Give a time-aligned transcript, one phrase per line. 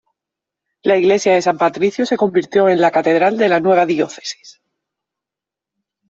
[0.81, 4.59] La Iglesia de San Patricio se convirtió en la catedral de la nueva diócesis.